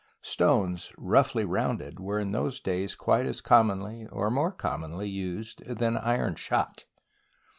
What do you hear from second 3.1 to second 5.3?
as commonly, or more com monly